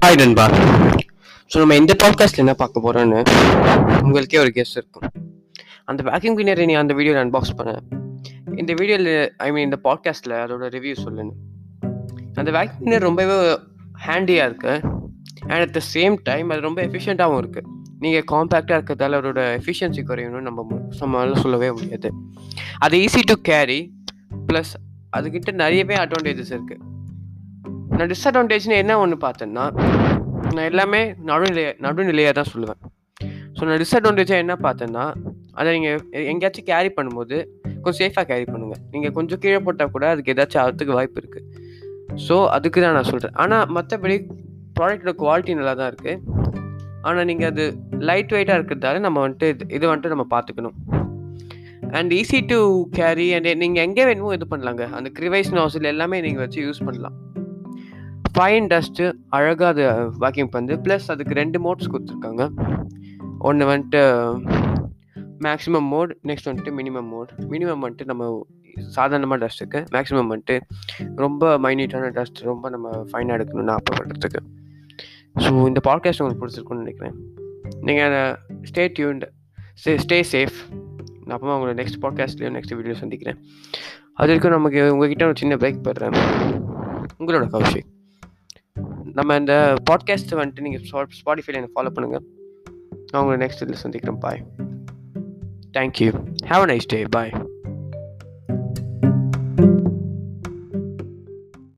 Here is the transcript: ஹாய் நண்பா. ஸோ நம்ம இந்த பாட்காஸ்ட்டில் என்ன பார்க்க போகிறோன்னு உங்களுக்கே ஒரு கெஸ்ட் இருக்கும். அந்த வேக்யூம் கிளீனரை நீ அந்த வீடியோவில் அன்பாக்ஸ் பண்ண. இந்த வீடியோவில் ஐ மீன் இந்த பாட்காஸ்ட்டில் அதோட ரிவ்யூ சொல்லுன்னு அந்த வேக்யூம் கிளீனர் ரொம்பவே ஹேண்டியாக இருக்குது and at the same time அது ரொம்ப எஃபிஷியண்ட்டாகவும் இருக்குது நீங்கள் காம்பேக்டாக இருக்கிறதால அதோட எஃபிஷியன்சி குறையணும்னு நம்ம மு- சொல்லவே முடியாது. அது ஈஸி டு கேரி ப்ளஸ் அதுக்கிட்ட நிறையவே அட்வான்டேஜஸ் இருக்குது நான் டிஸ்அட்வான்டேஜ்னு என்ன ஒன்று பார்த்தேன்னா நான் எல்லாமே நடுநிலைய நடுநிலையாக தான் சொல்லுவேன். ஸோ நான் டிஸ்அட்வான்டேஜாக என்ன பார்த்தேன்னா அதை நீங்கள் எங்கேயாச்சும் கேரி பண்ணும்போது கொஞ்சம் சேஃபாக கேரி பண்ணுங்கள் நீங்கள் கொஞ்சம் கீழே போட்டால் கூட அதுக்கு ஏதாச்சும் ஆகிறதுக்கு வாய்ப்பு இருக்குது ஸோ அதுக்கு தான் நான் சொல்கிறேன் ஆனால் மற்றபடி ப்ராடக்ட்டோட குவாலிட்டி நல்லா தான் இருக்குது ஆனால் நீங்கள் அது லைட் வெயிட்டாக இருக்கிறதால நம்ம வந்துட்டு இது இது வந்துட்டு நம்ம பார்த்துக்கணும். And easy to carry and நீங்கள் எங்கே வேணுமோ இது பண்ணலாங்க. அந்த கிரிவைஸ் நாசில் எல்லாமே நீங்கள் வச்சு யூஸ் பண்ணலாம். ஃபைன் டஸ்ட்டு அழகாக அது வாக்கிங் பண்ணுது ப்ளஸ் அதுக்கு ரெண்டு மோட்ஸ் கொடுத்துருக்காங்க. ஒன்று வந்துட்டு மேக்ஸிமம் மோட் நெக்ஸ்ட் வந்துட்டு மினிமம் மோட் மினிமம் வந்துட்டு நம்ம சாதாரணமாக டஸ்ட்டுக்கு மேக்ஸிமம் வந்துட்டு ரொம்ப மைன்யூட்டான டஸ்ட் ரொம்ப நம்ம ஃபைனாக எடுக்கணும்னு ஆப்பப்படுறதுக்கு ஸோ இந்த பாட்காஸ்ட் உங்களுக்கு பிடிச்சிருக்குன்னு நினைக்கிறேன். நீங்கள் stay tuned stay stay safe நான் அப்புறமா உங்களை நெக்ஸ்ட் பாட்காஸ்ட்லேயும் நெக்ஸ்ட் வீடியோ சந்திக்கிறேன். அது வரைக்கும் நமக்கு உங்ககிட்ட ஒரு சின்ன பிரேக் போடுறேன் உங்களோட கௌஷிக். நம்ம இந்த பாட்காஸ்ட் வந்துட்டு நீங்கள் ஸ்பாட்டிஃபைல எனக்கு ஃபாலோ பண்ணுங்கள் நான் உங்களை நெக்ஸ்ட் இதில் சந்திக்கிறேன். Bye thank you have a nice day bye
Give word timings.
ஹாய் 0.00 0.16
நண்பா. 0.16 0.48
ஸோ 1.50 1.58
நம்ம 1.58 1.74
இந்த 1.74 1.96
பாட்காஸ்ட்டில் 2.04 2.36
என்ன 2.36 2.54
பார்க்க 2.54 2.80
போகிறோன்னு 2.80 3.24
உங்களுக்கே 4.02 4.38
ஒரு 4.38 4.52
கெஸ்ட் 4.54 4.76
இருக்கும். 4.76 5.10
அந்த 5.84 6.02
வேக்யூம் 6.02 6.36
கிளீனரை 6.36 6.64
நீ 6.64 6.72
அந்த 6.72 6.94
வீடியோவில் 6.94 7.30
அன்பாக்ஸ் 7.30 7.56
பண்ண. 7.56 7.78
இந்த 8.56 8.72
வீடியோவில் 8.72 9.34
ஐ 9.36 9.52
மீன் 9.52 9.64
இந்த 9.64 9.78
பாட்காஸ்ட்டில் 9.84 10.30
அதோட 10.30 10.68
ரிவ்யூ 10.68 10.96
சொல்லுன்னு 11.04 11.32
அந்த 12.34 12.50
வேக்யூம் 12.50 12.86
கிளீனர் 12.86 12.98
ரொம்பவே 12.98 13.56
ஹேண்டியாக 14.06 14.48
இருக்குது 14.48 14.82
and 15.40 15.60
at 15.60 15.72
the 15.72 15.80
same 15.94 16.16
time 16.22 16.50
அது 16.50 16.60
ரொம்ப 16.60 16.82
எஃபிஷியண்ட்டாகவும் 16.82 17.44
இருக்குது 17.44 17.66
நீங்கள் 17.98 18.24
காம்பேக்டாக 18.32 18.80
இருக்கிறதால 18.80 19.20
அதோட 19.20 19.60
எஃபிஷியன்சி 19.60 20.02
குறையணும்னு 20.02 20.40
நம்ம 20.40 20.66
மு- 20.70 21.34
சொல்லவே 21.34 21.72
முடியாது. 21.72 22.12
அது 22.78 22.98
ஈஸி 22.98 23.20
டு 23.24 23.34
கேரி 23.34 23.92
ப்ளஸ் 24.52 24.72
அதுக்கிட்ட 25.16 25.52
நிறையவே 25.52 25.94
அட்வான்டேஜஸ் 25.94 26.58
இருக்குது 26.58 26.91
நான் 27.96 28.10
டிஸ்அட்வான்டேஜ்னு 28.12 28.76
என்ன 28.82 28.92
ஒன்று 29.02 29.16
பார்த்தேன்னா 29.26 29.64
நான் 30.54 30.68
எல்லாமே 30.70 31.00
நடுநிலைய 31.30 31.68
நடுநிலையாக 31.86 32.34
தான் 32.38 32.50
சொல்லுவேன். 32.52 32.80
ஸோ 33.56 33.60
நான் 33.68 33.80
டிஸ்அட்வான்டேஜாக 33.82 34.44
என்ன 34.44 34.54
பார்த்தேன்னா 34.66 35.04
அதை 35.58 35.68
நீங்கள் 35.76 36.24
எங்கேயாச்சும் 36.32 36.68
கேரி 36.70 36.90
பண்ணும்போது 36.98 37.36
கொஞ்சம் 37.82 38.00
சேஃபாக 38.02 38.24
கேரி 38.30 38.46
பண்ணுங்கள் 38.52 38.80
நீங்கள் 38.94 39.14
கொஞ்சம் 39.18 39.40
கீழே 39.44 39.60
போட்டால் 39.66 39.92
கூட 39.94 40.04
அதுக்கு 40.14 40.32
ஏதாச்சும் 40.34 40.62
ஆகிறதுக்கு 40.62 40.96
வாய்ப்பு 40.98 41.20
இருக்குது 41.22 41.46
ஸோ 42.26 42.36
அதுக்கு 42.56 42.78
தான் 42.84 42.96
நான் 42.98 43.10
சொல்கிறேன் 43.10 43.36
ஆனால் 43.42 43.64
மற்றபடி 43.76 44.16
ப்ராடக்ட்டோட 44.78 45.14
குவாலிட்டி 45.22 45.54
நல்லா 45.60 45.74
தான் 45.80 45.90
இருக்குது 45.92 46.18
ஆனால் 47.08 47.26
நீங்கள் 47.30 47.50
அது 47.52 47.64
லைட் 48.08 48.32
வெயிட்டாக 48.34 48.58
இருக்கிறதால 48.58 49.00
நம்ம 49.06 49.20
வந்துட்டு 49.24 49.48
இது 49.54 49.64
இது 49.76 49.84
வந்துட்டு 49.90 50.14
நம்ம 50.14 50.26
பார்த்துக்கணும். 50.34 50.76
And 51.98 52.12
easy 52.20 52.40
to 52.52 52.58
carry 52.98 53.28
and 53.36 53.48
நீங்கள் 53.62 53.84
எங்கே 53.86 54.04
வேணுமோ 54.08 54.32
இது 54.38 54.46
பண்ணலாங்க. 54.52 54.84
அந்த 54.98 55.08
கிரிவைஸ் 55.18 55.50
நாசில் 55.58 55.90
எல்லாமே 55.94 56.20
நீங்கள் 56.26 56.44
வச்சு 56.44 56.60
யூஸ் 56.68 56.86
பண்ணலாம். 56.86 57.16
ஃபைன் 58.42 58.64
டஸ்ட்டு 58.70 59.04
அழகாக 59.36 59.68
அது 59.68 59.82
வாக்கிங் 60.22 60.48
பண்ணுது 60.54 60.74
ப்ளஸ் 60.84 61.04
அதுக்கு 61.12 61.34
ரெண்டு 61.38 61.58
மோட்ஸ் 61.64 61.90
கொடுத்துருக்காங்க. 61.92 62.42
ஒன்று 63.48 63.64
வந்துட்டு 63.70 64.00
மேக்ஸிமம் 65.46 65.86
மோட் 65.92 66.12
நெக்ஸ்ட் 66.28 66.48
வந்துட்டு 66.48 66.72
மினிமம் 66.78 67.08
மோட் 67.12 67.30
மினிமம் 67.52 67.82
வந்துட்டு 67.84 68.06
நம்ம 68.10 68.24
சாதாரணமாக 68.96 69.38
டஸ்ட்டுக்கு 69.44 69.80
மேக்ஸிமம் 69.94 70.32
வந்துட்டு 70.32 70.56
ரொம்ப 71.24 71.52
மைன்யூட்டான 71.66 72.10
டஸ்ட் 72.18 72.42
ரொம்ப 72.50 72.70
நம்ம 72.74 72.96
ஃபைனாக 73.12 73.38
எடுக்கணும்னு 73.38 73.74
ஆப்பப்படுறதுக்கு 73.76 74.42
ஸோ 75.44 75.52
இந்த 75.70 75.82
பாட்காஸ்ட் 75.90 76.24
உங்களுக்கு 76.24 76.42
பிடிச்சிருக்குன்னு 76.42 76.84
நினைக்கிறேன். 76.84 77.16
நீங்கள் 77.88 78.18
stay 78.72 78.86
tuned 78.98 79.24
stay 79.82 79.96
stay 80.06 80.20
safe 80.34 80.58
நான் 81.24 81.36
அப்புறமா 81.38 81.56
உங்களை 81.60 81.78
நெக்ஸ்ட் 81.84 82.02
பாட்காஸ்ட்லேயும் 82.06 82.58
நெக்ஸ்ட் 82.58 82.76
வீடியோ 82.80 82.98
சந்திக்கிறேன். 83.04 83.40
அது 84.20 84.28
வரைக்கும் 84.30 84.58
நமக்கு 84.58 84.82
உங்ககிட்ட 84.94 85.32
ஒரு 85.32 85.40
சின்ன 85.44 85.62
பிரேக் 85.62 85.82
போடுறேன் 85.88 86.20
உங்களோட 87.20 87.46
கௌஷிக். 87.56 87.90
நம்ம 89.12 89.34
இந்த 89.34 89.74
பாட்காஸ்ட் 89.90 90.30
வந்துட்டு 90.30 90.60
நீங்கள் 90.60 90.80
ஸ்பாட்டிஃபைல 90.90 91.52
எனக்கு 91.52 91.82
ஃபாலோ 91.82 91.86
பண்ணுங்கள் 91.86 92.24
நான் 93.10 93.22
உங்களை 93.22 93.46
நெக்ஸ்ட் 93.46 93.62
இதில் 93.62 93.76
சந்திக்கிறேன். 93.76 94.18
Bye 94.18 94.46
thank you 95.72 96.24
have 96.46 96.60
a 96.60 96.66
nice 96.66 96.86
day 96.86 97.02
bye 97.02 97.30